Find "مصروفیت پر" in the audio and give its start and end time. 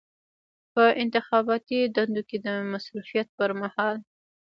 2.71-3.49